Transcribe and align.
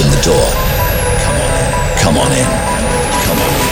open 0.00 0.10
the 0.16 0.22
door. 0.24 0.48
Come 1.20 1.36
on 1.36 1.52
in. 1.60 1.68
Come 2.00 2.16
on 2.16 2.32
in. 2.32 2.48
Come 3.24 3.38
on. 3.38 3.52
In. 3.52 3.68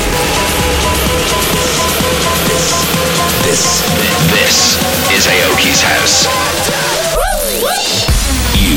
This, 3.44 3.62
this, 3.88 4.12
this 4.36 4.56
is 5.16 5.26
Aoki's 5.26 5.80
house. 5.80 6.28
You, 8.60 8.76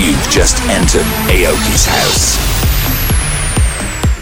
you've 0.00 0.30
just 0.30 0.62
entered 0.68 1.06
Aoki's 1.28 1.84
house. 1.84 2.38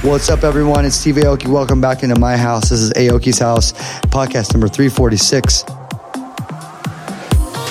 What's 0.03 0.29
up, 0.29 0.43
everyone? 0.43 0.85
It's 0.85 0.96
Steve 0.96 1.17
Aoki. 1.17 1.46
Welcome 1.46 1.80
back 1.80 2.03
into 2.03 2.19
my 2.19 2.37
house. 2.37 2.71
This 2.71 2.80
is 2.80 2.93
Aoki's 2.95 3.39
house, 3.39 3.73
podcast 4.09 4.55
number 4.55 4.67
346. 4.67 5.64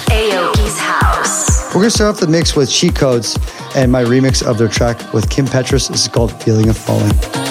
Aoki's 0.07 0.77
house. 0.77 1.65
We're 1.67 1.81
going 1.81 1.85
to 1.85 1.91
start 1.91 2.15
off 2.15 2.19
the 2.21 2.27
mix 2.27 2.55
with 2.55 2.71
cheat 2.71 2.95
codes 2.95 3.37
and 3.75 3.91
my 3.91 4.03
remix 4.03 4.45
of 4.45 4.57
their 4.57 4.67
track 4.67 5.13
with 5.13 5.29
Kim 5.29 5.45
Petras 5.45 5.91
is 5.91 6.07
called 6.07 6.31
Feeling 6.43 6.69
of 6.69 6.77
Falling. 6.77 7.48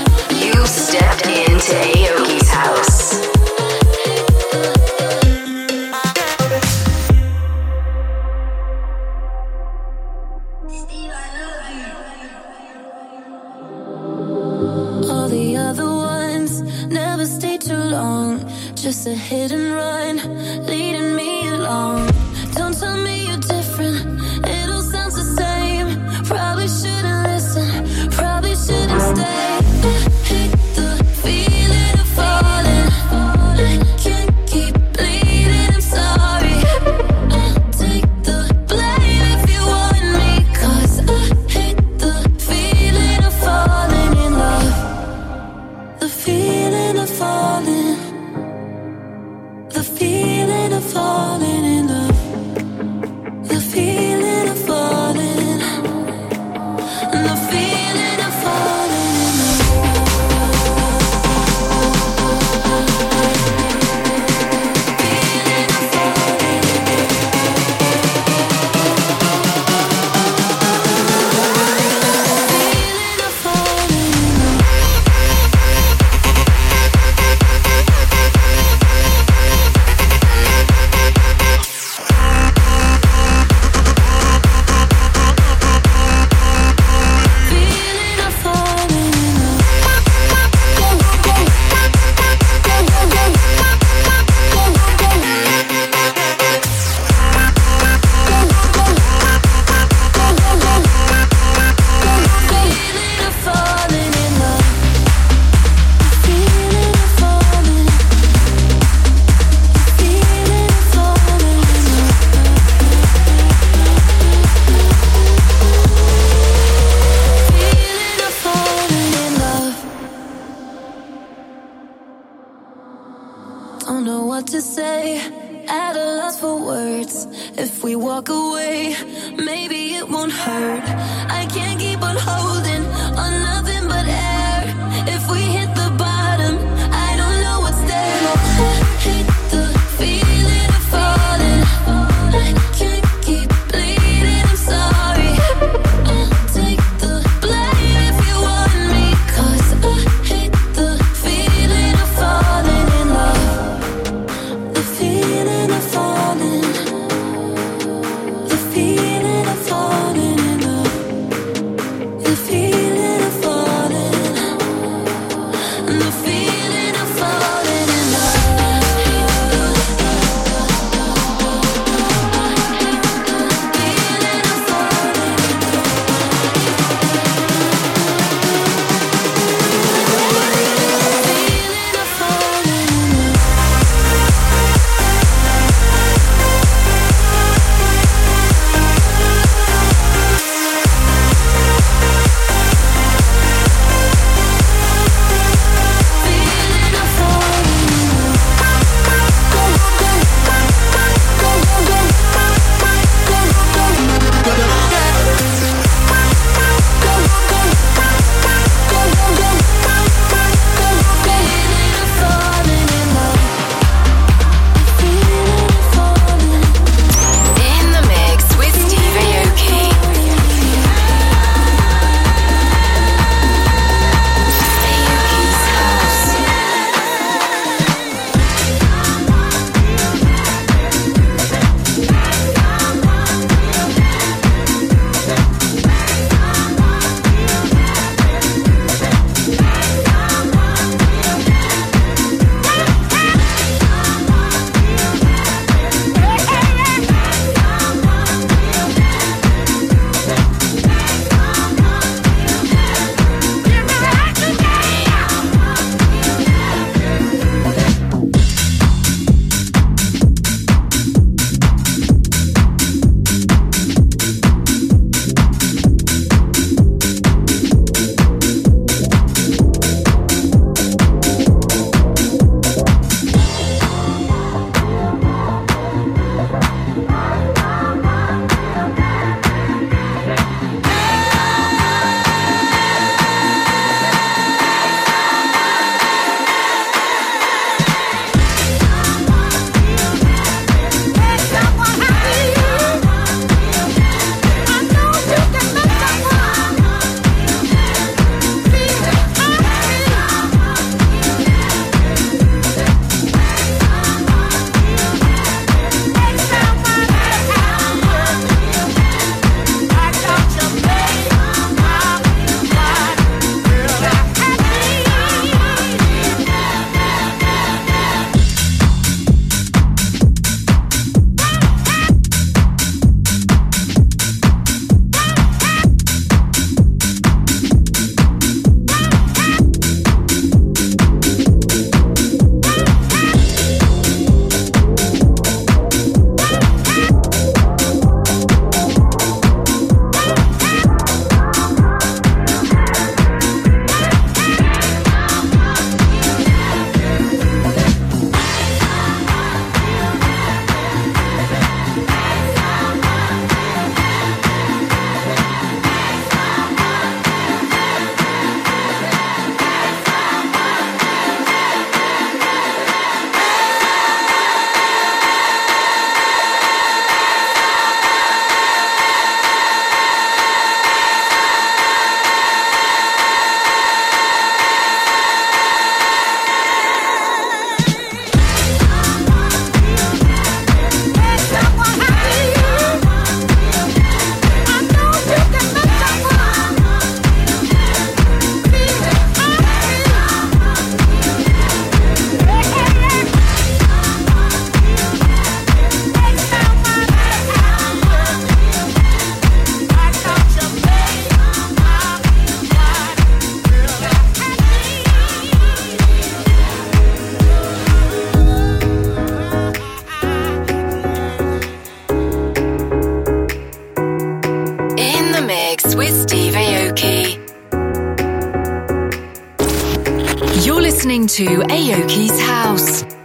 To 421.38 421.44
Aoki's 421.44 422.40
House. 422.40 423.17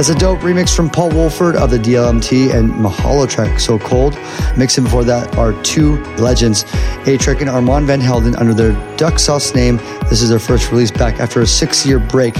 That's 0.00 0.08
a 0.08 0.14
dope 0.14 0.38
remix 0.38 0.74
from 0.74 0.88
Paul 0.88 1.10
Woolford 1.10 1.56
of 1.56 1.70
the 1.70 1.76
DLMT 1.76 2.54
and 2.54 2.70
Mahalo 2.70 3.28
track 3.28 3.60
So 3.60 3.78
Cold. 3.78 4.18
Mixing 4.56 4.84
before 4.84 5.04
that 5.04 5.36
are 5.36 5.52
two 5.62 6.02
legends, 6.14 6.62
A-Trak 7.04 7.42
and 7.42 7.50
Armand 7.50 7.86
Van 7.86 8.00
Helden 8.00 8.34
under 8.36 8.54
their 8.54 8.72
Duck 8.96 9.18
Sauce 9.18 9.54
name. 9.54 9.76
This 10.08 10.22
is 10.22 10.30
their 10.30 10.38
first 10.38 10.70
release 10.70 10.90
back 10.90 11.20
after 11.20 11.42
a 11.42 11.46
six-year 11.46 11.98
break. 11.98 12.34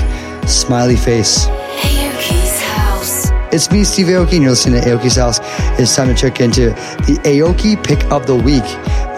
Smiley 0.46 0.96
Face. 0.96 1.44
Aoki's 1.48 2.62
House. 2.62 3.28
It's 3.52 3.70
me, 3.70 3.84
Steve 3.84 4.06
Aoki, 4.06 4.36
and 4.36 4.42
you're 4.42 4.52
listening 4.52 4.80
to 4.80 4.88
Aoki's 4.88 5.16
House. 5.16 5.38
It's 5.78 5.94
time 5.94 6.08
to 6.08 6.14
check 6.14 6.40
into 6.40 6.70
the 7.04 7.20
Aoki 7.24 7.76
Pick 7.84 8.02
of 8.10 8.26
the 8.26 8.36
Week. 8.36 8.64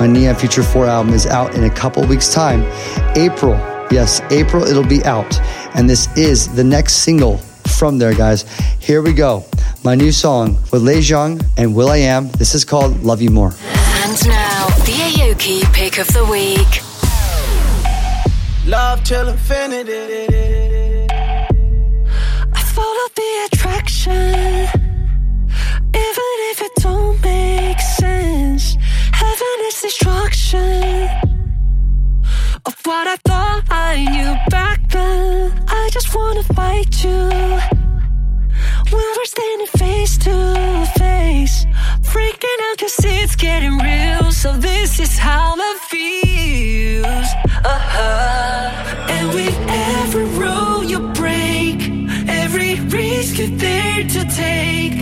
My 0.01 0.09
Neon 0.09 0.35
Future 0.35 0.65
4 0.65 0.89
album 0.89 1.15
is 1.15 1.27
out 1.27 1.55
in 1.55 1.63
a 1.63 1.71
couple 1.71 2.05
weeks' 2.09 2.35
time. 2.35 2.65
April, 3.17 3.55
yes, 3.93 4.21
April 4.33 4.65
it'll 4.65 4.83
be 4.83 5.05
out. 5.05 5.41
And 5.77 5.89
this 5.89 6.13
is 6.17 6.53
the 6.53 6.65
next 6.65 7.05
single 7.05 7.41
from 7.83 7.99
there, 7.99 8.15
guys. 8.15 8.45
Here 8.79 9.03
we 9.03 9.13
go. 9.13 9.45
My 9.83 9.97
new 9.97 10.13
song 10.13 10.55
with 10.71 10.83
Lay 10.83 11.01
Zhang 11.01 11.45
and 11.57 11.75
will.i.am. 11.75 12.31
This 12.39 12.55
is 12.55 12.65
called 12.65 13.03
Love 13.03 13.21
You 13.21 13.31
More. 13.31 13.53
And 14.05 14.15
now, 14.25 14.69
the 14.87 14.95
Aoki 15.09 15.65
pick 15.73 15.99
of 15.99 16.07
the 16.15 16.25
week. 16.37 16.73
Love 18.69 19.03
till 19.03 19.27
infinity. 19.27 21.09
I 22.55 22.63
follow 22.77 23.07
the 23.21 23.33
attraction, 23.47 24.69
even 26.07 26.33
if 26.53 26.63
it 26.63 26.75
don't 26.77 27.21
make 27.25 27.81
sense. 27.81 28.77
Heaven 29.13 29.57
is 29.67 29.83
destruction 29.83 31.09
of 32.65 32.75
what 32.85 33.09
I 33.09 33.17
thought 33.27 33.65
I 33.71 34.05
knew 34.13 34.51
back 34.51 34.89
then. 34.89 35.65
I 35.67 35.89
just 35.91 36.15
wanna 36.15 36.45
fight 36.45 37.03
you 37.03 37.72
when 38.93 39.03
we're 39.17 39.25
standing 39.25 39.67
face 39.67 40.17
to 40.19 40.87
face. 40.99 41.67
Freaking 42.13 42.59
out 42.71 42.79
cause 42.79 42.99
it's 43.05 43.37
getting 43.37 43.79
real. 43.79 44.31
So 44.33 44.57
this 44.57 45.01
is 45.01 45.19
how 45.19 45.55
it 45.59 45.79
feels. 45.91 47.29
Uh-huh. 47.65 49.13
And 49.15 49.29
with 49.35 49.57
every 49.69 50.27
rule 50.43 50.85
you 50.85 51.01
break, 51.23 51.79
every 52.29 52.75
risk 52.99 53.39
you're 53.39 53.57
there 53.57 54.03
to 54.17 54.25
take, 54.37 54.97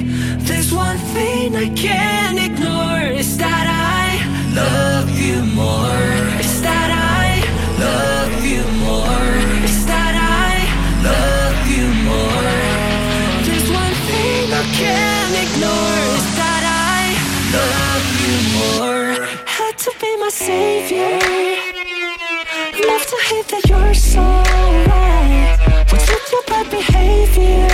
there's 0.46 0.72
one 0.72 0.98
thing 1.14 1.56
I 1.56 1.68
can't 1.70 2.38
ignore. 2.38 3.18
Is 3.20 3.36
that 3.38 3.66
I 3.66 4.54
love 4.54 5.10
you 5.18 5.42
more. 5.54 6.19
My 20.18 20.28
savior. 20.28 21.18
Love 22.86 23.06
to 23.06 23.18
hate 23.28 23.48
that 23.48 23.62
you're 23.66 23.94
so 23.94 24.20
right. 24.20 25.56
What's 25.90 26.08
with 26.10 26.32
your 26.32 26.42
bad 26.46 26.70
behavior? 26.70 27.66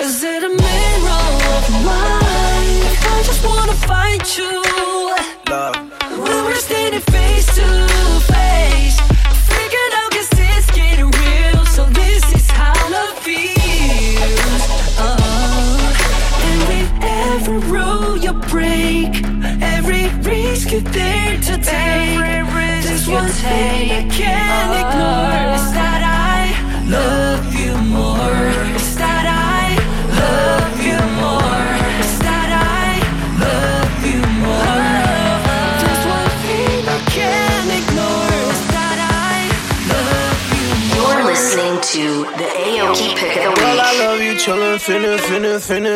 Is 0.00 0.24
it 0.24 0.42
a 0.42 0.48
mirror 0.48 1.26
of 1.56 1.70
mine? 1.84 2.82
I 3.14 3.22
just 3.24 3.44
wanna 3.46 3.74
find 3.74 4.22
you. 4.36 4.62
Love. 5.48 5.76
When 6.18 6.44
we're 6.44 6.54
standing 6.56 7.00
face 7.02 7.46
to 7.54 7.95
take 23.42 24.20
it. 24.20 24.45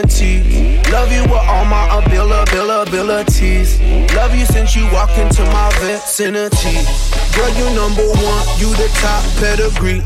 Tea. 0.08 0.80
Love 0.90 1.12
you 1.12 1.22
with 1.22 1.32
all 1.32 1.64
my 1.64 1.86
abil- 1.90 2.82
abilities. 2.82 3.80
Love 4.14 4.34
you 4.34 4.46
since 4.46 4.74
you 4.74 4.84
walked 4.92 5.18
into 5.18 5.42
my 5.46 5.70
vicinity. 5.80 6.78
Girl, 7.36 7.50
you 7.56 7.64
number 7.76 8.06
one, 8.08 8.44
you 8.58 8.70
the 8.76 8.88
top 9.00 9.22
pedigree. 9.38 10.02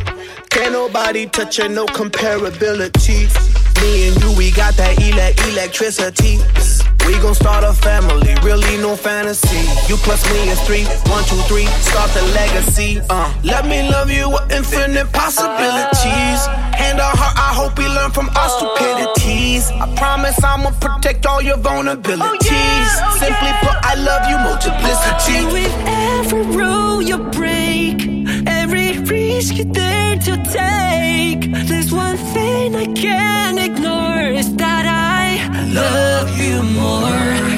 Can't 0.50 0.73
nobody 0.73 1.26
touch 1.26 1.59
you, 1.59 1.69
no 1.69 1.87
comparability. 1.87 3.28
Me 3.83 4.09
and 4.09 4.23
you, 4.23 4.33
we 4.37 4.50
got 4.52 4.75
that 4.76 4.99
ele- 5.00 5.50
electricity. 5.52 6.38
We 7.07 7.19
gon' 7.21 7.35
start 7.35 7.64
a 7.64 7.73
family, 7.73 8.35
really 8.43 8.78
no 8.78 8.97
fantasy. 8.97 9.61
You 9.88 9.97
plus 9.99 10.25
me 10.33 10.49
is 10.49 10.61
three, 10.62 10.85
one, 11.12 11.23
two, 11.25 11.37
three, 11.49 11.66
start 11.66 12.11
the 12.12 12.23
legacy. 12.35 13.00
Uh, 13.11 13.33
let 13.43 13.66
me 13.66 13.88
love 13.90 14.11
you 14.11 14.31
with 14.31 14.50
infinite 14.50 15.12
possibilities. 15.12 16.49
Hand 16.83 17.00
on 17.00 17.16
heart, 17.16 17.37
I 17.37 17.50
hope 17.54 17.78
we 17.78 17.87
learn 17.88 18.11
from 18.11 18.28
our 18.37 18.49
stupidities. 18.57 19.71
I 19.71 19.87
promise 19.97 20.43
I'ma 20.43 20.71
protect 20.81 21.26
all 21.26 21.43
your 21.43 21.57
vulnerabilities. 21.57 22.90
Oh, 22.93 23.02
oh, 23.04 23.19
Simply 23.23 23.52
put, 23.64 23.76
I 23.90 23.95
love 24.09 24.23
you 24.31 24.38
multiplicity. 24.49 25.38
With 25.57 25.75
every 25.87 26.43
rule 26.57 27.02
you 27.02 27.19
break, 27.38 27.97
every 28.47 28.99
risk 28.99 29.54
you 29.57 29.64
dare 29.64 30.16
to 30.16 30.35
take. 30.61 31.50
There's 31.69 31.93
one 31.93 32.16
thing 32.35 32.75
I 32.76 32.87
can't 32.95 33.59
ignore 33.59 34.21
is 34.40 34.54
that 34.57 34.85
I 34.87 35.26
love 35.81 36.31
you 36.38 36.62
more. 36.62 37.53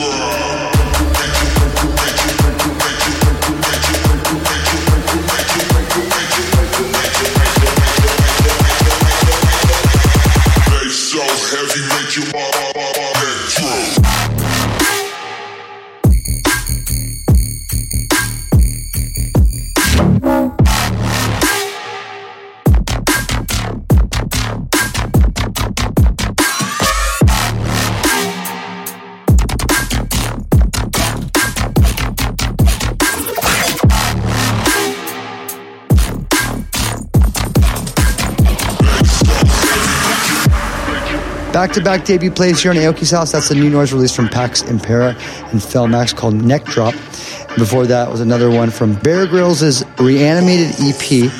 Whoa. 0.00 0.39
To 41.74 41.80
back 41.80 42.04
debut 42.04 42.32
plays 42.32 42.60
here 42.60 42.72
in 42.72 42.78
Aoki's 42.78 43.12
house. 43.12 43.30
That's 43.30 43.48
the 43.48 43.54
new 43.54 43.70
noise 43.70 43.92
release 43.92 44.14
from 44.14 44.28
Pax 44.28 44.62
Impera 44.62 45.14
and 45.52 45.62
Fel 45.62 45.86
Max 45.86 46.12
called 46.12 46.34
Neck 46.34 46.64
Drop. 46.64 46.94
Before 47.56 47.86
that 47.86 48.10
was 48.10 48.20
another 48.20 48.50
one 48.50 48.70
from 48.70 48.94
Bear 48.94 49.24
Grillz' 49.26 49.84
reanimated 49.96 50.74
EP. 50.80 51.30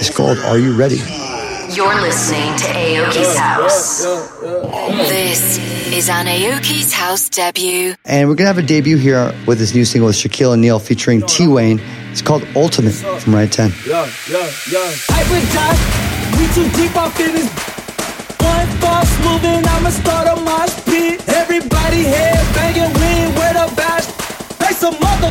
It's 0.00 0.08
called 0.08 0.38
Are 0.38 0.58
You 0.58 0.74
Ready? 0.74 1.02
You're 1.74 2.00
listening 2.00 2.56
to 2.56 2.64
Aoki's 2.64 3.36
House. 3.36 4.02
This 5.10 5.58
is 5.92 6.08
an 6.08 6.26
Aoki's 6.28 6.94
House 6.94 7.28
debut. 7.28 7.94
And 8.06 8.26
we're 8.26 8.36
going 8.36 8.46
to 8.48 8.54
have 8.54 8.58
a 8.58 8.62
debut 8.62 8.96
here 8.96 9.34
with 9.46 9.58
this 9.58 9.74
new 9.74 9.84
single 9.84 10.06
with 10.06 10.16
Shaquille 10.16 10.52
O'Neal 10.52 10.78
featuring 10.78 11.20
T 11.26 11.46
Wayne. 11.46 11.78
It's 12.10 12.22
called 12.22 12.46
Ultimate 12.56 12.94
from 12.94 13.34
Right 13.34 13.52
10. 13.52 13.70
Yeah, 13.86 14.10
yeah, 14.30 14.50
yeah. 14.70 14.92
Hyper 15.10 15.94
we 16.38 16.54
too 16.54 16.70
deep 16.74 16.96
off 16.96 17.20
in 17.20 17.34
this 17.34 17.73
one 18.44 18.68
false 18.82 19.12
move 19.24 19.44
and 19.44 19.66
I'ma 19.66 19.90
start 19.90 20.26
a 20.28 20.36
mosh 20.40 20.74
pit. 20.84 21.16
Everybody 21.28 22.02
head 22.04 22.44
banging, 22.54 22.92
we 22.98 23.08
ain't 23.24 23.32
with 23.38 23.64
a 23.64 23.66
bash. 23.74 24.06
Hey, 24.60 24.74
some 24.74 24.96
mother 25.00 25.30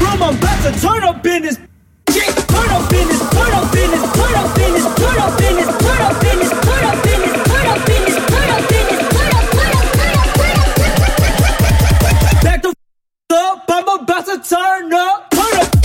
room, 0.00 0.22
I'm 0.22 0.36
about 0.36 0.58
to 0.64 0.70
turn 0.80 1.02
up 1.04 1.26
in 1.26 1.42
this. 1.42 1.56
Turn 1.56 2.70
up 2.76 2.92
in 2.92 3.08
this, 3.08 3.20
turn 3.30 3.52
up 3.58 3.74
in 3.74 3.90
this, 3.90 4.02
turn 4.18 4.34
up 4.40 4.58
in 4.62 4.72
this, 4.74 4.86
turn 4.98 5.18
up 5.20 5.40
in 5.40 5.56
this, 5.56 5.70
turn 5.80 6.00
up 6.00 6.20
in 6.28 6.36
this, 6.36 6.50
turn 6.66 6.82
up 6.88 7.04
in 7.10 7.18
this, 7.20 7.32
turn 7.48 7.66
up 7.70 7.88
in 7.88 8.00
this, 8.06 8.18
turn 8.30 8.50
up 8.50 8.72
in 8.76 8.84
this, 8.90 9.02
turn 9.14 9.30
up, 9.38 9.46
turn 9.56 9.72
up, 9.78 9.86
turn 9.96 10.14
up, 10.20 10.28
turn 10.36 10.56
up. 10.58 12.42
Back 12.44 12.58
the 12.62 12.70
up, 13.30 13.64
I'm 13.68 13.88
about 13.88 14.24
to 14.26 14.36
turn 14.48 14.92
up, 14.92 15.30
turn 15.30 15.60
up. 15.60 15.79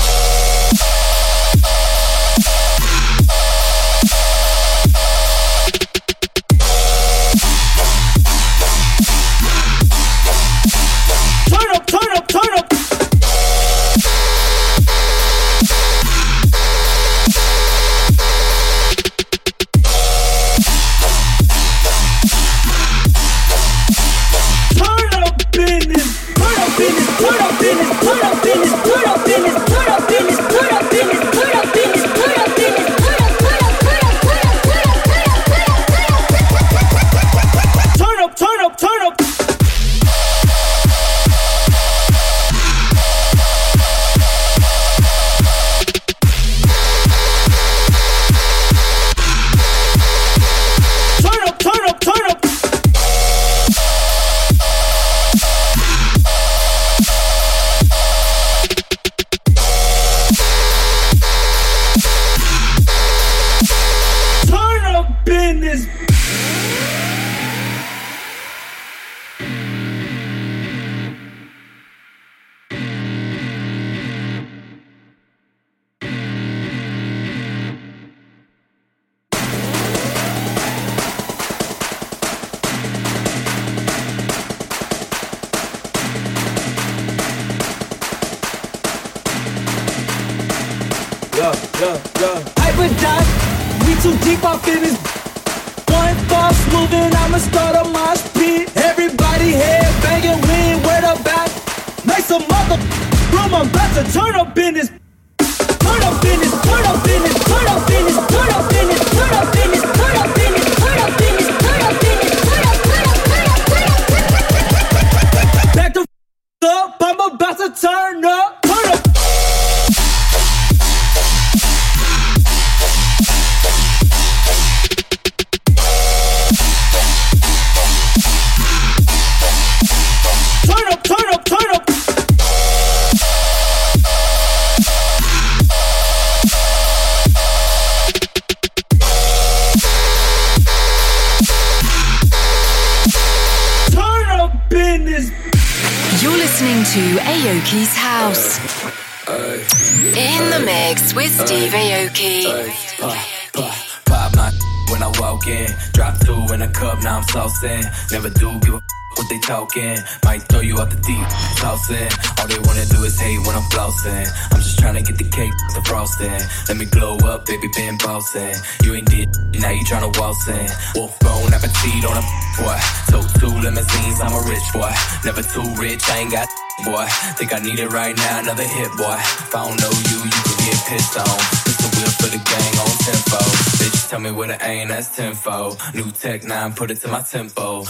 Never 158.11 158.29
do 158.29 158.59
give 158.59 158.73
a 158.73 158.81
what 159.15 159.29
they 159.29 159.39
talking. 159.39 159.97
Might 160.23 160.43
throw 160.43 160.59
you 160.59 160.79
out 160.79 160.89
the 160.89 160.97
deep, 160.97 161.27
tossing. 161.57 162.09
All 162.39 162.47
they 162.47 162.59
wanna 162.59 162.85
do 162.85 163.03
is 163.03 163.19
hate 163.19 163.39
when 163.47 163.55
I'm 163.55 163.67
flossing. 163.71 164.27
I'm 164.51 164.59
just 164.59 164.77
trying 164.79 164.95
to 164.95 165.01
get 165.01 165.17
the 165.17 165.29
cake, 165.29 165.53
the 165.73 165.81
frosting. 165.85 166.39
Let 166.67 166.77
me 166.77 166.85
glow 166.85 167.17
up, 167.27 167.45
baby, 167.45 167.67
been 167.75 167.97
bossing. 167.97 168.55
You 168.83 168.95
ain't 168.95 169.09
did, 169.09 169.29
now 169.59 169.71
you 169.71 169.83
tryna 169.85 170.15
waltz 170.19 170.47
in. 170.47 170.67
Wolf 170.95 171.17
bone, 171.19 171.53
appetite 171.53 172.05
on 172.05 172.17
a 172.17 172.23
boy. 172.59 172.79
Tote 173.09 173.31
two 173.39 173.53
limousines, 173.63 174.19
I'm 174.21 174.33
a 174.33 174.43
rich 174.47 174.67
boy. 174.73 174.91
Never 175.23 175.43
too 175.43 175.67
rich, 175.75 176.03
I 176.09 176.19
ain't 176.19 176.31
got 176.31 176.47
boy. 176.83 177.05
Think 177.37 177.53
I 177.53 177.59
need 177.59 177.79
it 177.79 177.91
right 177.91 178.15
now, 178.15 178.39
another 178.39 178.67
hit 178.67 178.91
boy. 178.97 179.17
If 179.19 179.55
I 179.55 179.67
don't 179.67 179.79
know 179.79 179.91
you, 179.91 180.19
you 180.23 180.44
get 180.65 180.86
pissed 180.88 181.17
on. 181.17 181.39
It's 181.69 181.78
the 181.78 181.89
wheel 181.95 182.12
for 182.19 182.30
the 182.34 182.41
gang 182.41 182.73
on 182.82 182.89
tempo. 183.06 183.38
Bitch, 183.78 184.10
tell 184.10 184.19
me 184.19 184.32
where 184.32 184.47
the 184.47 184.58
ain't, 184.65 184.89
that's 184.89 185.15
tempo. 185.15 185.78
New 185.93 186.12
tech 186.12 186.43
nine, 186.43 186.73
put 186.73 186.91
it 186.91 187.01
to 187.01 187.08
my 187.08 187.21
tempo. 187.21 187.86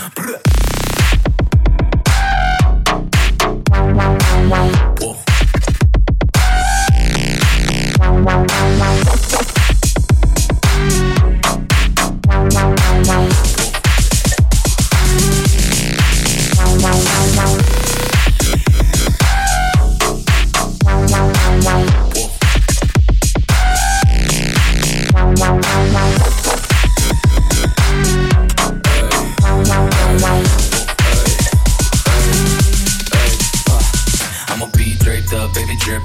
Wolf. 5.02 5.26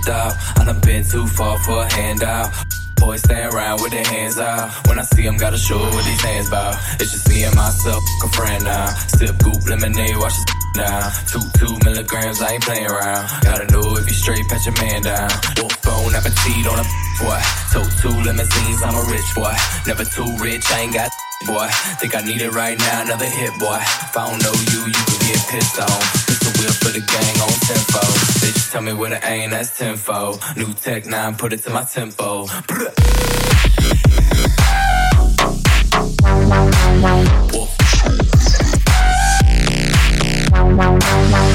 Out. 0.09 0.35
I 0.59 0.65
done 0.65 0.81
been 0.81 1.05
too 1.05 1.27
far 1.27 1.59
for 1.59 1.83
a 1.83 1.93
handout. 1.93 2.53
Boys 2.97 3.21
stay 3.23 3.43
around 3.45 3.81
with 3.81 3.93
their 3.93 4.05
hands 4.05 4.39
out. 4.39 4.69
When 4.87 4.99
I 4.99 5.03
see 5.03 5.23
them, 5.23 5.37
gotta 5.39 5.57
show 5.57 5.79
what 5.79 6.05
these 6.05 6.21
hands 6.21 6.51
bout. 6.51 6.77
It's 7.01 7.13
just 7.13 7.29
me 7.31 7.45
and 7.45 7.57
myself, 7.57 8.03
a 8.25 8.29
friend 8.29 8.63
now. 8.65 8.87
Sip 9.17 9.39
goop 9.43 9.67
lemonade, 9.69 10.17
watch 10.19 10.35
this 10.37 10.45
down. 10.85 11.11
Two, 11.27 11.41
two 11.57 11.79
milligrams, 11.85 12.43
I 12.43 12.53
ain't 12.53 12.63
playing 12.63 12.87
around. 12.87 13.25
Gotta 13.43 13.73
know 13.73 13.97
if 13.97 14.07
you 14.07 14.13
straight, 14.15 14.47
pat 14.49 14.65
your 14.67 14.77
man 14.85 15.03
down. 15.03 15.31
Wolf 15.57 15.81
bone 15.83 16.15
appetite 16.15 16.67
on 16.69 16.79
a 16.79 16.87
boy. 17.25 17.41
Took 17.73 17.89
two 18.05 18.17
limousines, 18.21 18.83
I'm 18.85 18.95
a 18.95 19.05
rich 19.11 19.35
boy. 19.35 19.55
Never 19.87 20.05
too 20.05 20.29
rich, 20.37 20.65
I 20.71 20.81
ain't 20.81 20.93
got 20.95 21.11
boy. 21.47 21.69
Think 22.01 22.15
I 22.15 22.21
need 22.21 22.43
it 22.43 22.53
right 22.53 22.79
now, 22.79 23.03
another 23.03 23.27
hit 23.27 23.59
boy. 23.59 23.81
If 23.81 24.17
I 24.17 24.29
don't 24.29 24.43
know 24.45 24.53
you, 24.53 24.81
you 24.87 25.03
can 25.09 25.19
get 25.25 25.41
pissed 25.49 25.81
on. 25.81 26.30
Whip 26.59 26.75
for 26.83 26.91
the 26.91 27.01
gang 27.01 27.41
on 27.41 27.55
tempo. 27.69 28.01
They 28.41 28.53
just 28.53 28.73
tell 28.73 28.83
me 28.83 28.93
where 28.93 29.11
to 29.11 29.21
aim, 29.29 29.51
that's 29.51 29.77
tempo. 29.79 30.39
New 30.57 30.73
tech 30.75 31.07
nine, 31.07 31.37
put 31.37 31.53
it 31.53 31.63
to 31.65 31.71
my 31.71 31.85
tempo. 31.85 32.47
Aoki's 40.53 41.50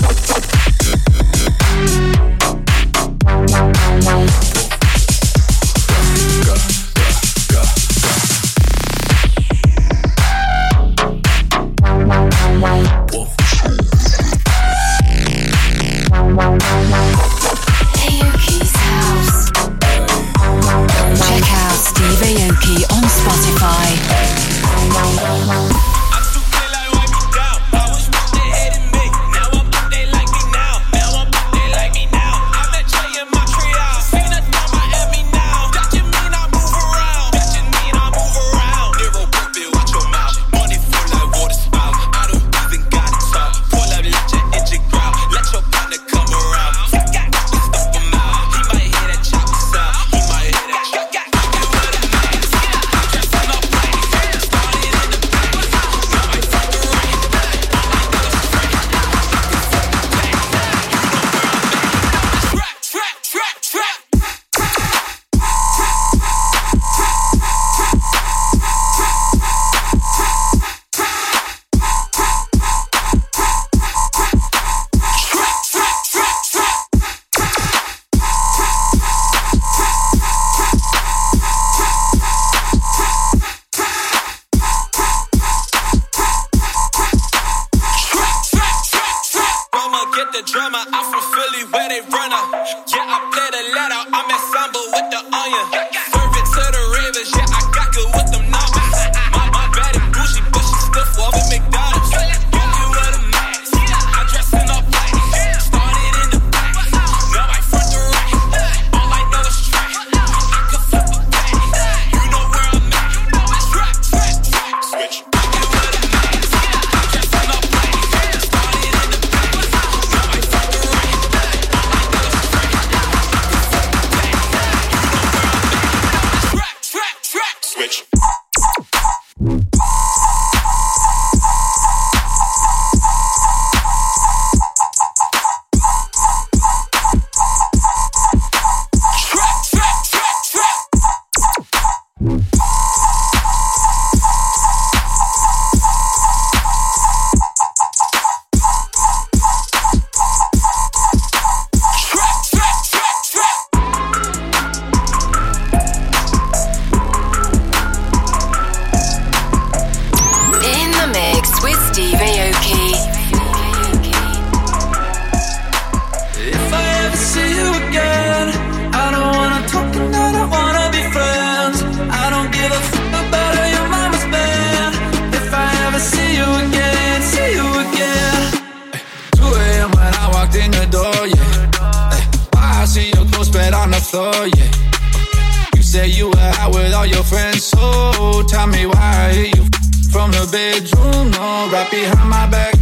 bedroom, 190.51 191.31
no, 191.31 191.69
right 191.71 191.89
behind 191.89 192.29
my 192.29 192.47
back. 192.47 192.73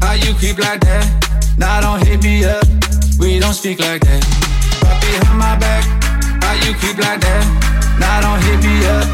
How 0.00 0.14
you 0.14 0.34
creep 0.34 0.58
like 0.58 0.80
that? 0.80 1.06
Now 1.58 1.80
don't 1.80 2.04
hit 2.06 2.22
me 2.22 2.44
up. 2.44 2.64
We 3.18 3.38
don't 3.38 3.54
speak 3.54 3.78
like 3.80 4.02
that. 4.02 4.22
Right 4.82 5.00
behind 5.00 5.38
my 5.38 5.56
back. 5.56 5.84
How 6.42 6.54
you 6.66 6.74
creep 6.74 6.98
like 6.98 7.20
that? 7.20 7.44
Now 7.98 8.20
don't 8.20 8.42
hit 8.42 8.60
me 8.62 8.86
up. 8.86 9.06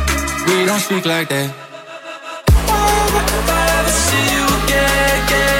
We 0.46 0.66
don't 0.66 0.80
speak 0.80 1.04
like 1.04 1.28
that. 1.28 1.54
If 2.52 3.48
I 3.48 3.62
ever 3.78 3.90
see 3.90 4.24
you 4.34 4.44
again, 4.64 5.59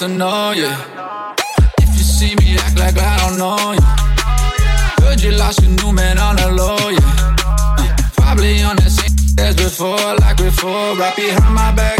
to 0.00 0.08
know, 0.08 0.52
yeah. 0.52 1.34
If 1.78 1.88
you 1.92 2.02
see 2.02 2.34
me 2.36 2.56
act 2.56 2.78
like 2.78 2.96
I 2.96 3.18
don't 3.20 3.36
know 3.36 3.72
you. 3.76 5.04
Heard 5.04 5.20
you 5.20 5.32
lost 5.32 5.60
your 5.60 5.72
new 5.72 5.92
man 5.92 6.16
on 6.16 6.36
the 6.36 6.48
low, 6.52 6.88
yeah. 6.88 7.36
Uh, 7.44 7.84
probably 8.16 8.62
on 8.62 8.76
the 8.76 8.88
same 8.88 9.12
as 9.38 9.56
before, 9.56 10.16
like 10.24 10.38
before, 10.38 10.96
right 10.96 11.14
behind 11.14 11.54
my 11.54 11.70
back. 11.72 11.98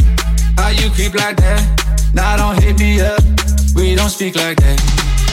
How 0.56 0.70
you 0.70 0.88
creep 0.88 1.12
like 1.12 1.36
that? 1.44 1.60
Now 2.14 2.38
don't 2.38 2.56
hit 2.62 2.78
me 2.78 3.02
up. 3.02 3.20
We 3.76 3.94
don't 3.94 4.08
speak 4.08 4.34
like 4.34 4.56
that. 4.56 4.80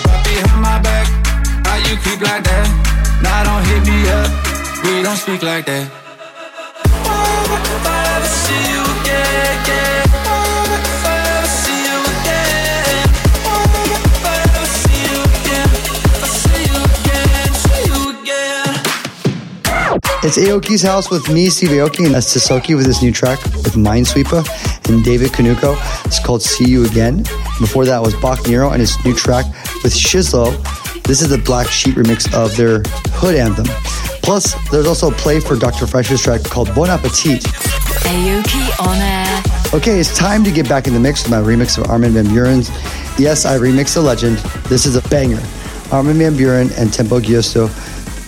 Right 0.04 0.24
behind 0.28 0.62
my 0.62 0.80
back. 0.82 1.08
How 1.66 1.78
you 1.88 1.96
creep 2.04 2.20
like 2.20 2.44
that? 2.44 2.68
Now 3.24 3.48
don't 3.48 3.64
hit 3.64 3.88
me 3.88 4.10
up. 4.12 4.28
We 4.84 5.04
don't 5.04 5.16
speak 5.16 5.42
like 5.42 5.68
that. 5.68 5.88
I 7.88 8.04
ever 8.18 8.28
see 8.28 8.64
you 8.76 8.84
again, 9.00 10.27
It's 20.24 20.38
Aoki's 20.38 20.82
house 20.82 21.12
with 21.12 21.30
me, 21.30 21.48
Steve 21.50 21.70
Aoki, 21.70 22.06
and 22.06 22.16
that's 22.16 22.36
Tisoki 22.36 22.76
with 22.76 22.88
his 22.88 23.04
new 23.04 23.12
track 23.12 23.42
with 23.44 23.76
Minesweeper 23.76 24.44
and 24.90 25.04
David 25.04 25.32
Kanuko. 25.32 25.78
It's 26.06 26.20
called 26.20 26.42
See 26.42 26.66
You 26.66 26.86
Again. 26.86 27.18
Before 27.60 27.86
that 27.86 28.02
was 28.02 28.16
Bok 28.16 28.48
Nero 28.48 28.72
and 28.72 28.80
his 28.80 28.98
new 29.06 29.14
track 29.14 29.46
with 29.84 29.94
Shizlo. 29.94 30.52
This 31.04 31.22
is 31.22 31.30
the 31.30 31.38
Black 31.38 31.68
Sheep 31.68 31.96
remix 31.96 32.34
of 32.34 32.58
their 32.58 32.82
Hood 33.14 33.36
anthem. 33.36 33.68
Plus, 34.24 34.56
there's 34.72 34.88
also 34.88 35.12
a 35.12 35.14
play 35.14 35.40
for 35.40 35.56
Dr. 35.56 35.86
Fresch's 35.86 36.22
track 36.22 36.44
called 36.44 36.74
Bon 36.74 36.90
Appetit. 36.90 37.44
Aoki 37.44 38.86
on 38.86 38.98
air. 38.98 39.44
Okay, 39.74 40.00
it's 40.00 40.18
time 40.18 40.44
to 40.44 40.52
get 40.52 40.68
back 40.68 40.88
in 40.88 40.94
the 40.94 41.00
mix 41.00 41.24
with 41.24 41.32
my 41.32 41.38
remix 41.38 41.78
of 41.78 41.90
Armin 41.92 42.14
Van 42.14 42.26
Buuren's 42.26 42.70
Yes, 43.20 43.46
I 43.46 43.58
Remixed 43.58 43.98
a 43.98 44.02
Legend. 44.02 44.38
This 44.66 44.88
is 44.88 44.96
a 44.96 45.02
banger. 45.10 45.42
Armin 45.92 46.18
Van 46.18 46.36
Buren 46.36 46.70
and 46.78 46.92
Tempo 46.92 47.20
Giusto, 47.20 47.70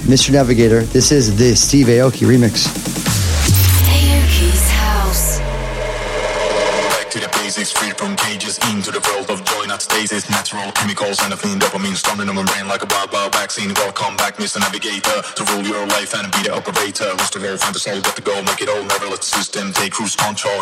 Mr. 0.09 0.31
Navigator. 0.31 0.81
This 0.89 1.11
is 1.11 1.37
the 1.37 1.55
Steve 1.55 1.85
Aoki 1.85 2.25
remix. 2.25 2.65
Aoki's 3.85 4.65
house. 4.71 5.37
Back 6.97 7.11
to 7.11 7.19
the 7.19 7.29
basics, 7.37 7.71
free 7.71 7.91
from 7.91 8.15
cages, 8.15 8.57
into 8.73 8.89
the 8.89 9.05
world 9.05 9.29
of 9.29 9.45
joy, 9.45 9.65
not 9.67 9.83
stasis. 9.83 10.27
Natural 10.27 10.71
chemicals 10.71 11.21
and 11.21 11.31
a 11.31 11.37
clean 11.37 11.59
dopamine 11.59 11.95
storming 11.95 12.27
on 12.27 12.33
my 12.33 12.43
brain 12.43 12.67
like 12.67 12.81
a 12.81 12.87
wild, 12.89 13.13
wild 13.13 13.33
vaccine. 13.33 13.71
Welcome 13.75 14.17
back, 14.17 14.37
Mr. 14.37 14.59
Navigator, 14.59 15.21
to 15.21 15.43
rule 15.53 15.63
your 15.63 15.85
life 15.85 16.15
and 16.15 16.25
be 16.31 16.41
the 16.41 16.55
operator. 16.55 17.13
Lost 17.13 17.33
the 17.33 17.47
all, 17.47 17.57
find 17.57 17.75
the 17.75 17.79
soul, 17.79 18.01
got 18.01 18.15
to 18.15 18.23
go, 18.23 18.41
make 18.41 18.61
it 18.63 18.69
all, 18.69 18.81
never 18.81 19.05
let 19.05 19.21
the 19.21 19.29
system 19.29 19.71
take 19.73 19.93
cruise 19.93 20.15
control. 20.15 20.57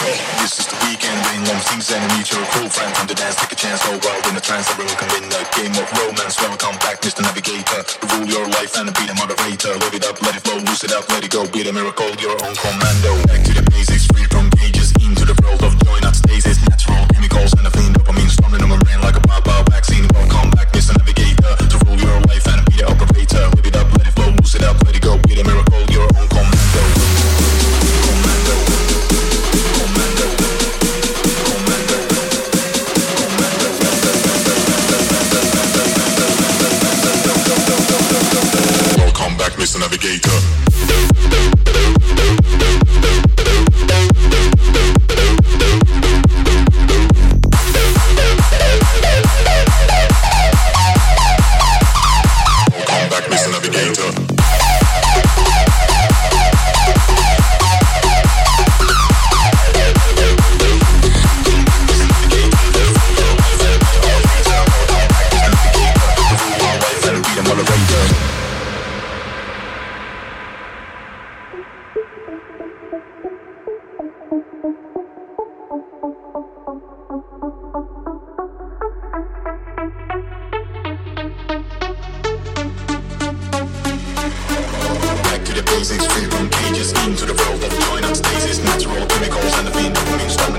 This 0.00 0.56
is 0.56 0.64
the 0.64 0.80
weekend, 0.88 1.20
rain 1.28 1.44
long 1.44 1.60
things 1.68 1.92
and 1.92 2.00
meet 2.16 2.24
your 2.32 2.40
cool 2.56 2.72
friend 2.72 2.88
from 2.96 3.04
the 3.04 3.12
dance, 3.12 3.36
take 3.36 3.52
a 3.52 3.58
chance, 3.60 3.84
go 3.84 3.92
wild 4.00 4.24
in 4.32 4.34
the 4.34 4.40
trance, 4.40 4.64
everyone 4.72 4.96
can 4.96 5.12
win 5.12 5.28
the 5.28 5.44
game 5.52 5.76
of 5.76 5.84
romance. 5.92 6.40
Welcome 6.40 6.80
back, 6.80 7.04
Mr. 7.04 7.20
Navigator, 7.20 7.84
to 7.84 8.04
rule 8.16 8.24
your 8.24 8.48
life 8.48 8.72
and 8.80 8.88
be 8.96 9.04
the 9.04 9.12
moderator. 9.20 9.76
Live 9.76 9.92
it 9.92 10.08
up, 10.08 10.16
let 10.24 10.40
it 10.40 10.40
flow, 10.40 10.56
lose 10.56 10.80
it 10.88 10.96
up, 10.96 11.04
let 11.12 11.20
it 11.20 11.28
go, 11.28 11.44
be 11.52 11.68
the 11.68 11.72
miracle, 11.76 12.08
your 12.16 12.32
own 12.32 12.56
commando. 12.56 13.12
Back 13.28 13.44
to 13.44 13.52
the 13.52 13.64
basics, 13.68 14.08
free 14.08 14.24
from 14.32 14.48
cages, 14.56 14.96
into 15.04 15.28
the 15.28 15.36
world 15.44 15.60
of 15.68 15.76
joy, 15.84 16.00
not 16.00 16.16
stasis. 16.16 16.56
Natural 16.64 17.04
chemicals 17.12 17.52
and 17.60 17.68
a 17.68 17.70
clean 17.70 17.92
dopamine 17.92 18.32
storming 18.32 18.64
on 18.64 18.72
my 18.72 18.80
brain 18.80 19.04
like 19.04 19.20
a 19.20 19.24
wild 19.28 19.68
vaccine. 19.68 20.08
Welcome 20.16 20.48
back, 20.56 20.72
Mr. 20.72 20.96
Navigator, 20.96 21.60
to 21.60 21.76
rule 21.84 22.00
your 22.00 22.24
life 22.24 22.48
and 22.48 22.64
be 22.72 22.80
the 22.80 22.88
operator. 22.88 23.44
Live 23.52 23.68
it 23.68 23.76
up, 23.76 23.92
let 24.00 24.08
it 24.08 24.16
flow, 24.16 24.32
lose 24.32 24.56
it 24.56 24.64
up, 24.64 24.80
let 24.80 24.96
it 24.96 24.99
Navigator. 39.80 40.69
Cages, 86.80 86.92
into 87.06 87.26
the 87.26 87.34
world 87.34 87.62
of 87.62 87.70
joy, 87.70 88.00
not 88.00 88.16
stasis. 88.16 88.58
Natural 88.64 89.06
chemicals 89.06 89.58
and 89.58 89.66
the 89.66 89.72
fiend 89.72 90.30
storming 90.30 90.49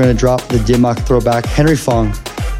we're 0.00 0.06
going 0.06 0.16
to 0.16 0.20
drop 0.20 0.40
the 0.48 0.58
Dim 0.60 0.80
Mak 0.80 0.96
throwback 1.00 1.44
Henry 1.44 1.76
Fong 1.76 2.08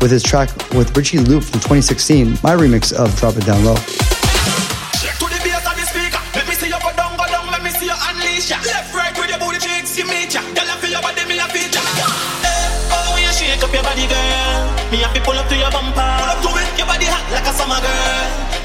with 0.02 0.10
his 0.10 0.22
track 0.22 0.50
with 0.72 0.94
Richie 0.94 1.20
Loop 1.20 1.42
from 1.42 1.60
2016, 1.60 2.32
my 2.44 2.54
remix 2.54 2.92
of 2.92 3.08
Drop 3.16 3.34
It 3.36 3.46
Down 3.46 3.64
Low. 3.64 3.76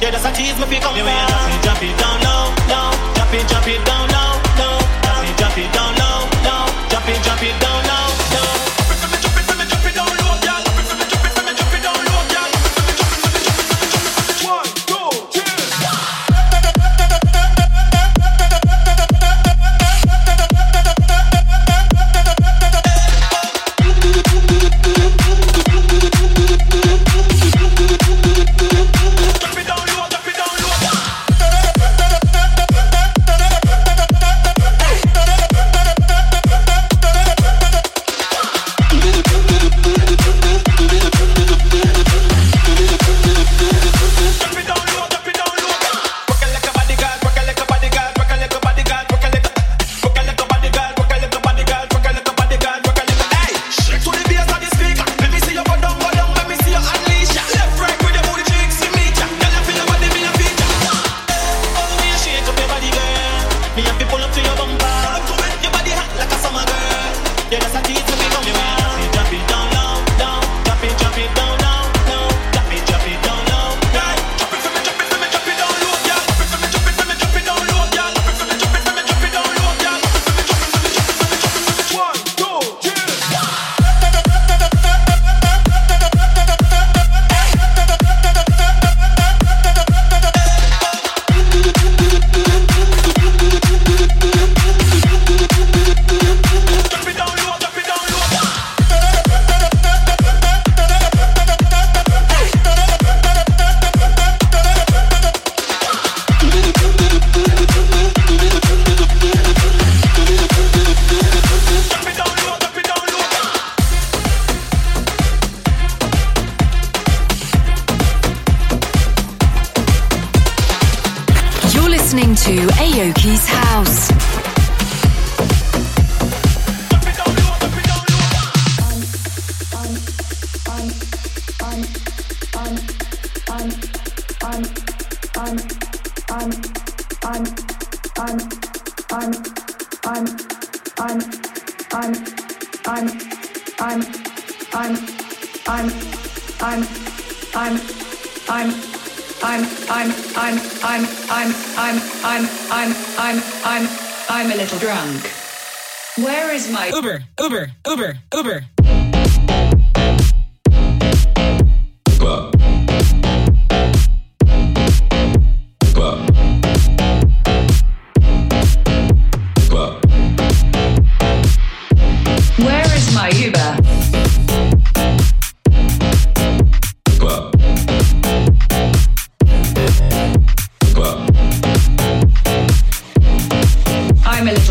Yeah, 0.02 0.12
that's 0.12 0.26
a 0.26 0.32
tease, 0.36 0.60
me. 0.60 0.68
Yeah, 0.68 1.62
drop 1.64 1.82
it 1.82 1.98
down 1.98 2.20
low, 2.22 2.52
low, 2.68 2.92
drop 3.16 3.34
it, 3.34 3.48
drop 3.48 3.68
it 3.68 3.86
down. 3.86 3.94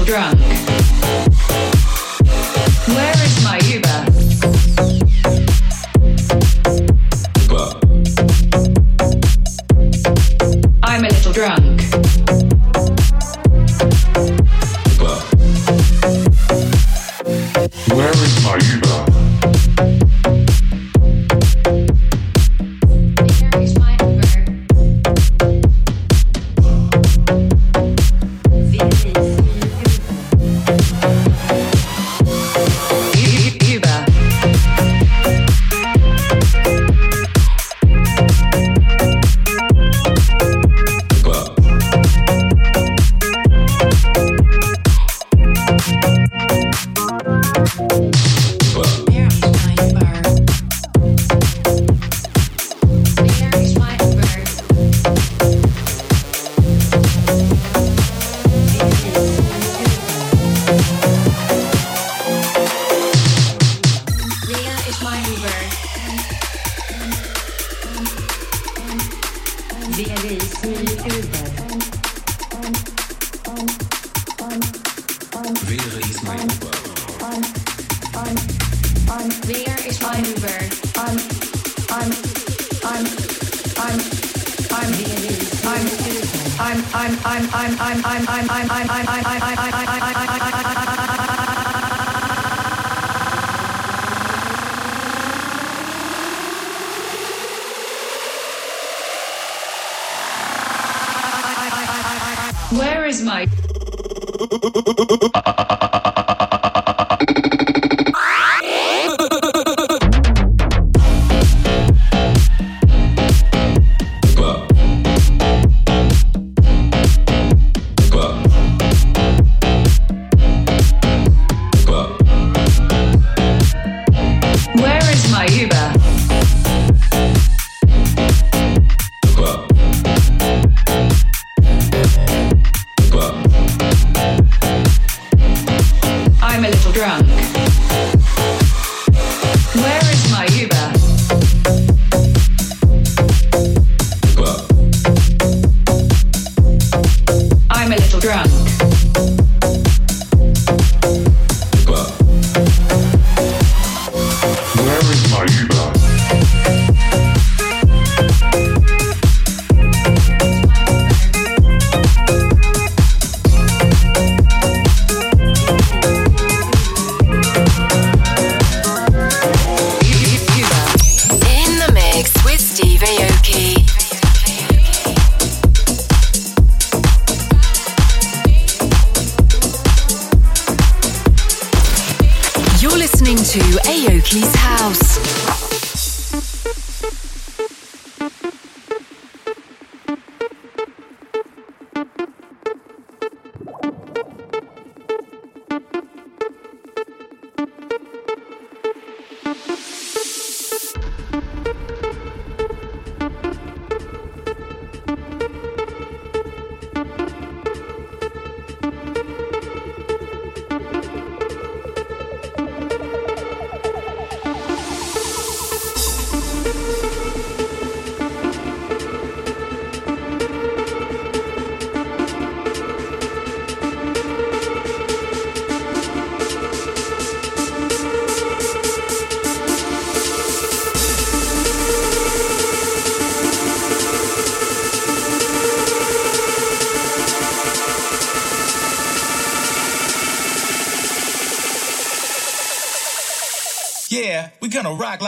Drunk. 0.05 0.84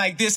Like 0.07 0.18
this. 0.18 0.36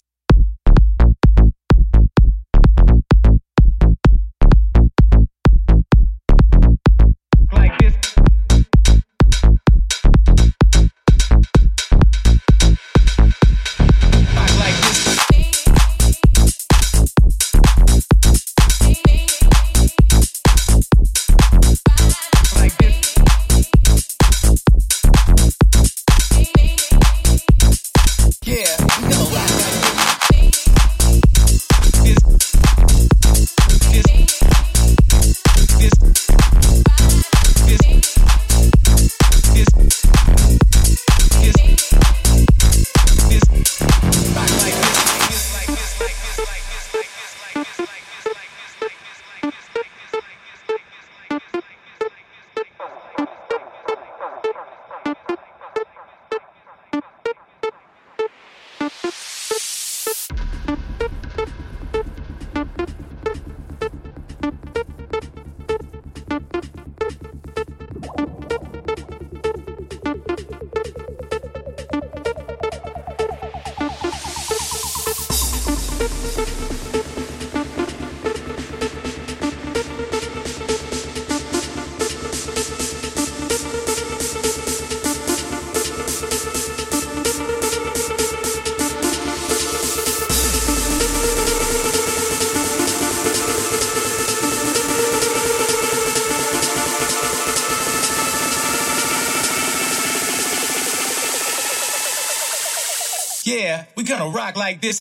Like 104.59 104.81
this. 104.81 104.99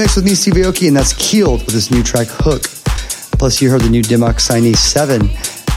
Mix 0.00 0.16
with 0.16 0.24
me, 0.24 0.34
Steve 0.34 0.54
Aoki, 0.54 0.88
and 0.88 0.96
that's 0.96 1.12
Keeled 1.12 1.62
with 1.66 1.74
his 1.74 1.90
new 1.90 2.02
track 2.02 2.26
Hook. 2.30 2.62
Plus, 3.38 3.60
you 3.60 3.68
heard 3.68 3.82
the 3.82 3.90
new 3.90 4.00
Dim 4.00 4.20
Mak 4.20 4.36
Signee 4.36 4.74
7 4.74 5.20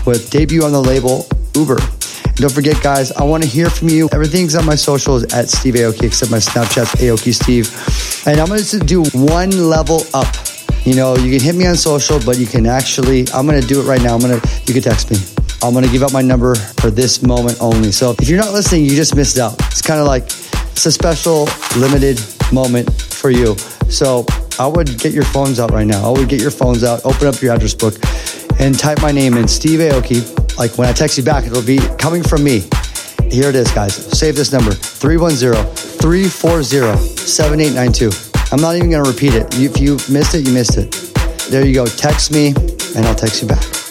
with 0.06 0.30
debut 0.30 0.64
on 0.64 0.72
the 0.72 0.82
label 0.82 1.28
Uber. 1.56 1.78
And 2.28 2.38
don't 2.38 2.54
forget, 2.54 2.82
guys, 2.82 3.12
I 3.12 3.26
want 3.26 3.44
to 3.44 3.50
hear 3.50 3.70
from 3.70 3.90
you. 3.90 4.08
Everything's 4.14 4.56
on 4.56 4.66
my 4.66 4.76
socials 4.76 5.26
at 5.34 5.50
Steve 5.50 5.74
Aoki, 5.74 6.04
except 6.04 6.32
my 6.32 6.38
Snapchat's 6.38 6.96
Aoki 7.02 7.34
Steve. 7.34 7.68
And 8.26 8.40
I'm 8.40 8.48
going 8.48 8.64
to 8.64 8.80
do 8.80 9.04
one 9.12 9.52
level 9.52 10.04
up. 10.14 10.34
You 10.86 10.96
know, 10.96 11.18
you 11.18 11.30
can 11.30 11.42
hit 11.42 11.56
me 11.56 11.68
on 11.68 11.76
social, 11.76 12.18
but 12.26 12.38
you 12.38 12.48
can 12.48 12.66
actually, 12.66 13.26
I'm 13.34 13.46
going 13.46 13.60
to 13.60 13.68
do 13.68 13.82
it 13.82 13.84
right 13.84 14.02
now. 14.02 14.14
I'm 14.14 14.22
going 14.22 14.40
to, 14.40 14.50
you 14.66 14.74
can 14.74 14.84
text 14.84 15.12
me. 15.12 15.18
I'm 15.62 15.74
going 15.74 15.84
to 15.84 15.92
give 15.92 16.02
out 16.02 16.14
my 16.14 16.22
number 16.22 16.56
for 16.56 16.90
this 16.90 17.24
moment 17.24 17.58
only. 17.60 17.92
So 17.92 18.16
if 18.18 18.30
you're 18.30 18.40
not 18.40 18.54
listening, 18.54 18.86
you 18.86 18.96
just 18.96 19.18
missed 19.18 19.38
out. 19.38 19.60
It's 19.68 19.82
kind 19.82 20.00
of 20.00 20.08
like, 20.08 20.24
it's 20.24 20.86
a 20.86 20.92
special, 20.94 21.50
limited 21.78 22.18
moment 22.54 22.92
for 22.92 23.30
you. 23.30 23.58
So 23.90 24.26
I 24.60 24.68
would 24.68 25.00
get 25.00 25.14
your 25.14 25.24
phones 25.26 25.60
out 25.60 25.72
right 25.72 25.88
now. 25.88 26.08
I 26.08 26.18
would 26.18 26.30
get 26.30 26.40
your 26.40 26.52
phones 26.52 26.84
out, 26.84 27.04
open 27.06 27.28
up 27.28 27.42
your 27.42 27.54
address 27.54 27.74
book, 27.74 27.96
and 28.60 28.78
type 28.78 29.02
my 29.02 29.12
name 29.12 29.36
in, 29.38 29.48
Steve 29.48 29.80
Aoki. 29.80 30.22
Like 30.58 30.78
when 30.78 30.88
I 30.88 30.94
text 30.94 31.18
you 31.18 31.24
back, 31.24 31.46
it'll 31.46 31.62
be 31.62 31.80
coming 31.98 32.24
from 32.24 32.44
me. 32.44 32.64
Here 33.32 33.50
it 33.50 33.56
is, 33.56 33.72
guys. 33.72 33.96
Save 33.96 34.36
this 34.36 34.52
number 34.52 34.72
310 34.72 35.66
340 36.00 37.18
7892. 37.18 38.12
I'm 38.52 38.62
not 38.62 38.76
even 38.76 38.92
going 38.92 39.04
to 39.04 39.10
repeat 39.10 39.34
it. 39.34 39.48
If 39.58 39.80
you 39.80 39.94
missed 40.14 40.36
it, 40.36 40.46
you 40.46 40.54
missed 40.54 40.78
it. 40.78 40.92
There 41.50 41.66
you 41.66 41.74
go. 41.74 41.86
Text 41.86 42.32
me 42.32 42.50
and 42.96 43.06
I'll 43.06 43.16
text 43.16 43.42
you 43.42 43.48
back. 43.48 43.83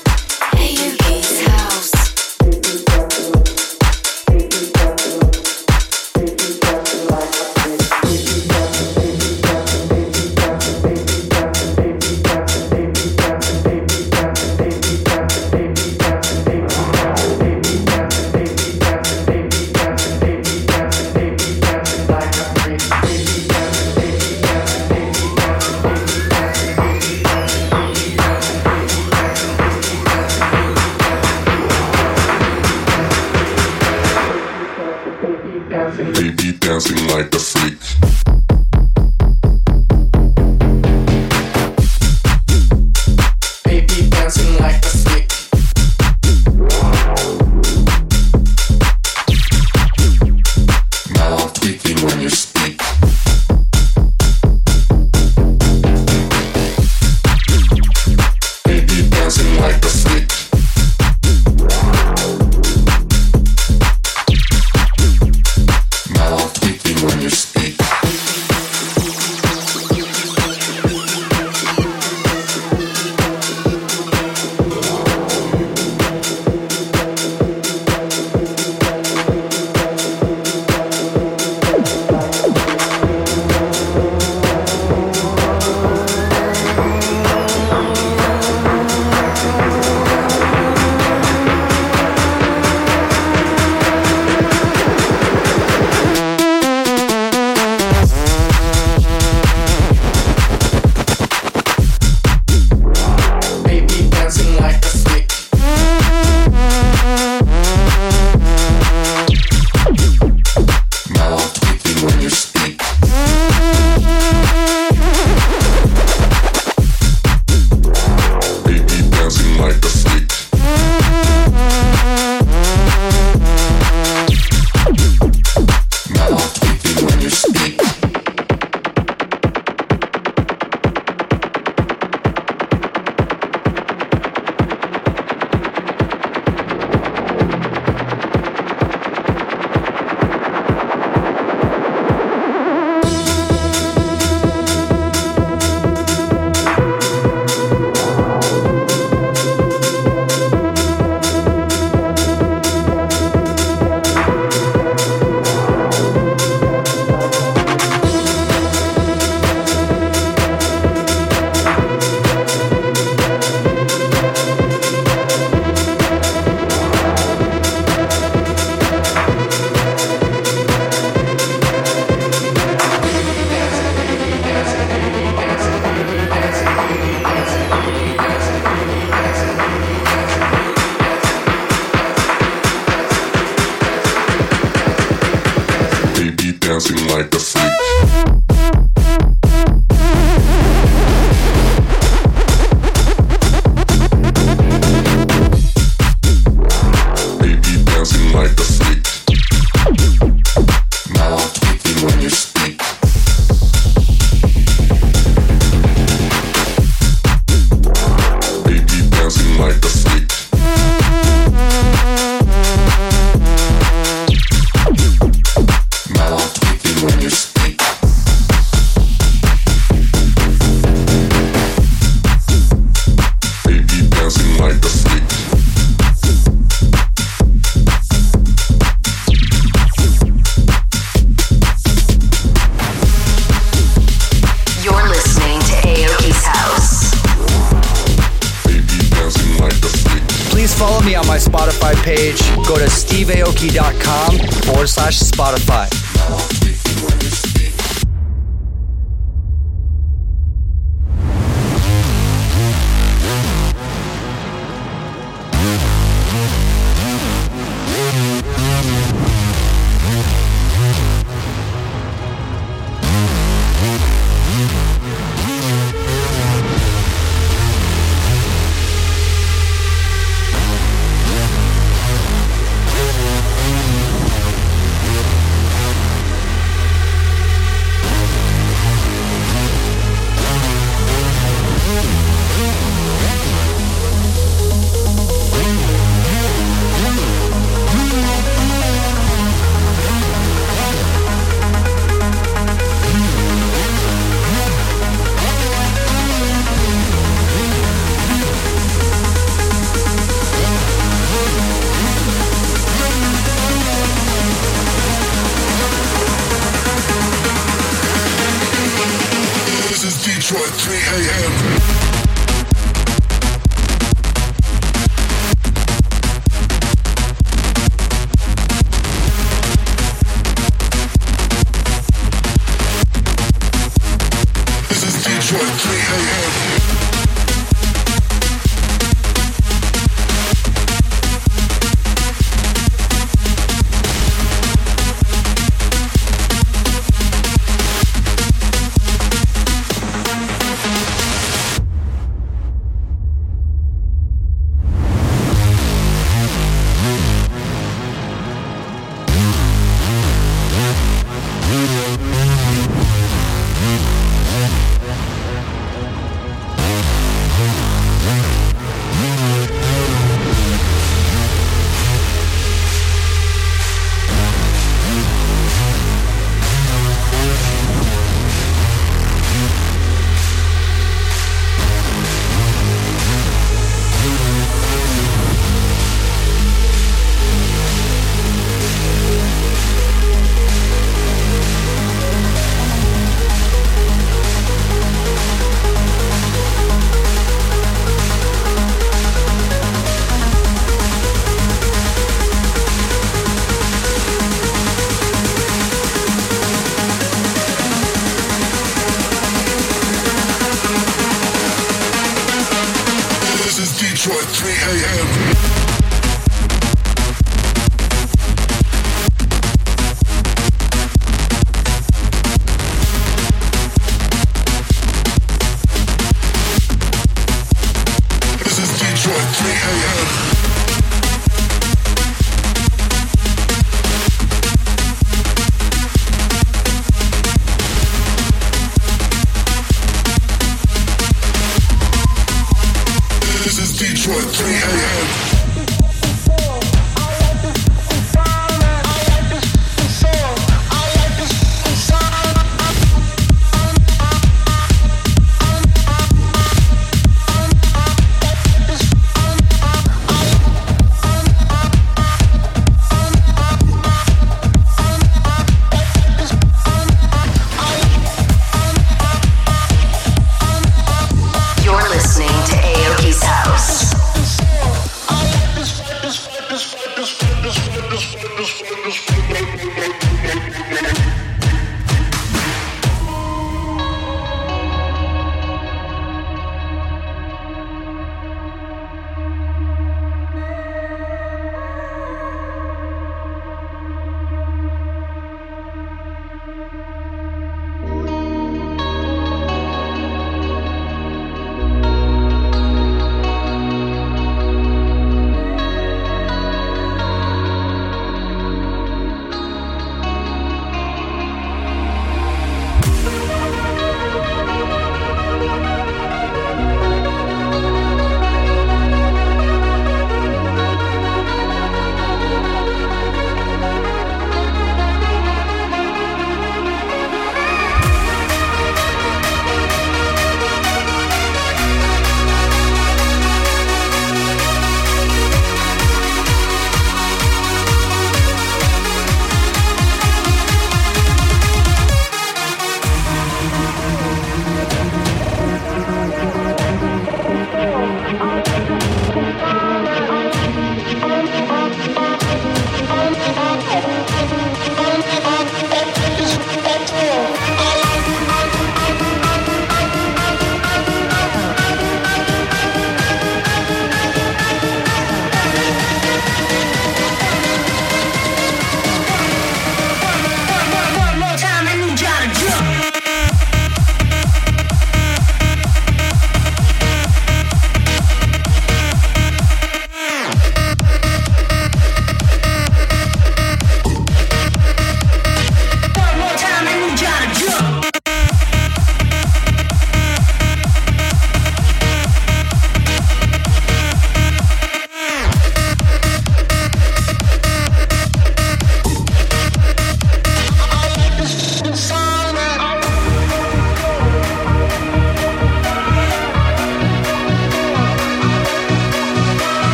Spotify. 245.43 245.92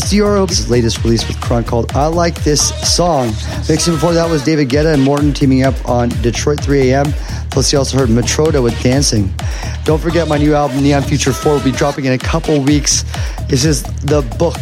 That's 0.00 0.14
Deorro's 0.14 0.70
latest 0.70 1.04
release 1.04 1.28
with 1.28 1.36
Crunk 1.40 1.66
called 1.66 1.92
I 1.94 2.06
Like 2.06 2.42
This 2.42 2.70
Song. 2.90 3.26
Mixing 3.68 3.92
before 3.92 4.14
that 4.14 4.30
was 4.30 4.42
David 4.42 4.70
Guetta 4.70 4.94
and 4.94 5.02
Morten 5.02 5.34
teaming 5.34 5.62
up 5.62 5.74
on 5.86 6.08
Detroit 6.22 6.58
3 6.58 6.90
AM. 6.90 7.12
Plus, 7.50 7.70
you 7.70 7.78
also 7.78 7.98
heard 7.98 8.08
Matroda 8.08 8.62
with 8.62 8.82
Dancing. 8.82 9.30
Don't 9.84 10.00
forget 10.00 10.26
my 10.26 10.38
new 10.38 10.54
album, 10.54 10.82
Neon 10.82 11.02
Future 11.02 11.34
4, 11.34 11.52
will 11.52 11.62
be 11.62 11.70
dropping 11.70 12.06
in 12.06 12.12
a 12.14 12.18
couple 12.18 12.62
weeks. 12.62 13.04
This 13.46 13.66
is 13.66 13.82
the 13.82 14.22
book. 14.38 14.56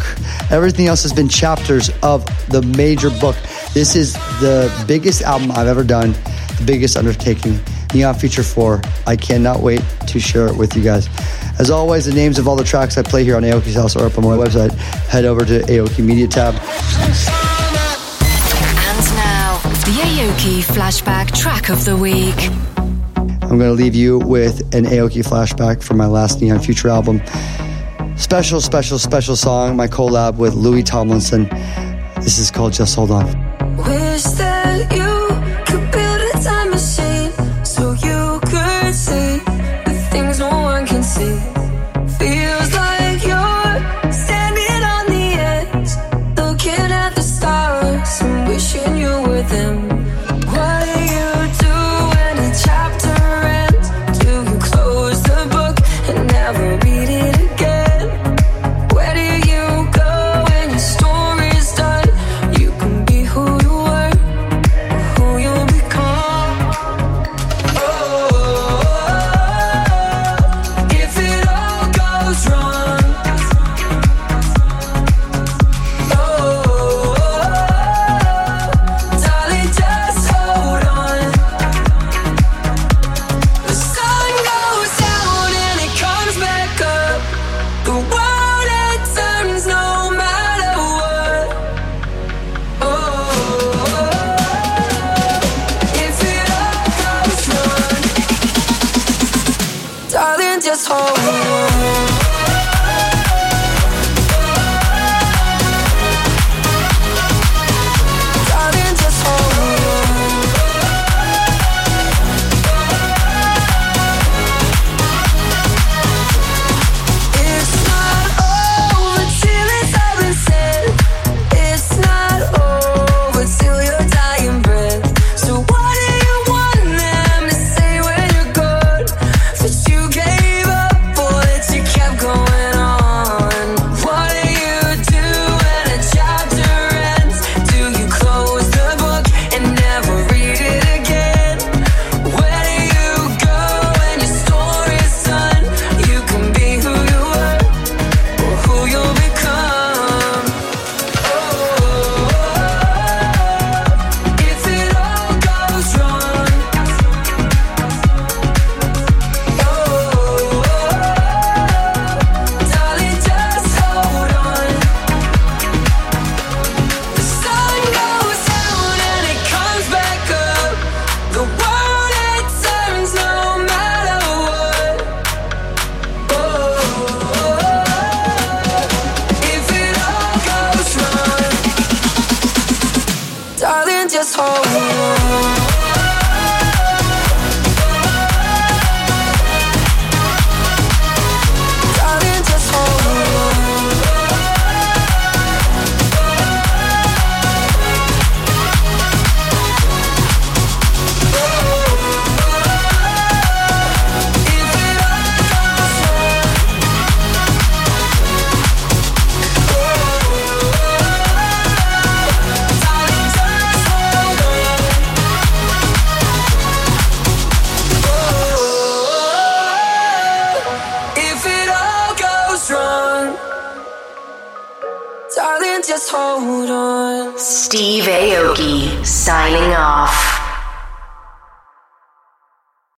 Everything 0.50 0.88
else 0.88 1.04
has 1.04 1.12
been 1.12 1.28
chapters 1.28 1.88
of 2.02 2.24
the 2.48 2.62
major 2.76 3.10
book. 3.10 3.36
This 3.74 3.94
is 3.94 4.14
the 4.40 4.72
biggest 4.88 5.22
album 5.22 5.52
I've 5.52 5.68
ever 5.68 5.84
done, 5.84 6.14
the 6.58 6.64
biggest 6.66 6.96
undertaking. 6.96 7.60
Neon 7.94 8.14
Future 8.14 8.42
4. 8.42 8.82
I 9.06 9.14
cannot 9.14 9.60
wait 9.60 9.82
to 10.08 10.18
share 10.18 10.48
it 10.48 10.56
with 10.56 10.74
you 10.74 10.82
guys. 10.82 11.08
As 11.58 11.70
always, 11.70 12.06
the 12.06 12.14
names 12.14 12.38
of 12.38 12.46
all 12.46 12.54
the 12.54 12.62
tracks 12.62 12.96
I 12.96 13.02
play 13.02 13.24
here 13.24 13.36
on 13.36 13.42
Aoki's 13.42 13.74
House 13.74 13.96
are 13.96 14.06
up 14.06 14.16
on 14.16 14.24
my 14.24 14.36
website. 14.36 14.72
Head 15.08 15.24
over 15.24 15.44
to 15.44 15.60
Aoki 15.62 16.04
Media 16.04 16.28
tab. 16.28 16.54
And 16.54 16.62
now, 19.16 19.58
the 19.84 19.92
Aoki 20.04 20.62
Flashback 20.62 21.36
Track 21.36 21.68
of 21.68 21.84
the 21.84 21.96
Week. 21.96 22.50
I'm 23.50 23.58
going 23.58 23.70
to 23.70 23.72
leave 23.72 23.96
you 23.96 24.18
with 24.18 24.60
an 24.74 24.84
Aoki 24.84 25.26
flashback 25.26 25.82
from 25.82 25.96
my 25.96 26.06
last 26.06 26.40
Neon 26.40 26.60
Future 26.60 26.90
album. 26.90 27.20
Special, 28.16 28.60
special, 28.60 28.98
special 28.98 29.34
song, 29.34 29.74
my 29.74 29.88
collab 29.88 30.36
with 30.36 30.54
Louis 30.54 30.82
Tomlinson. 30.82 31.48
This 32.16 32.38
is 32.38 32.50
called 32.50 32.72
Just 32.72 32.94
Hold 32.94 33.10
On. 33.10 33.24